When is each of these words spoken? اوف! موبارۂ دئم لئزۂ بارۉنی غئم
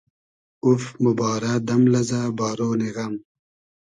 اوف! 0.63 0.83
موبارۂ 1.03 1.53
دئم 1.67 1.83
لئزۂ 1.91 2.21
بارۉنی 2.37 2.89
غئم 2.95 3.13